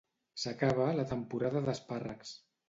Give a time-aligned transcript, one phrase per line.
[0.45, 2.35] S'acaba la temporada d'espàrrecs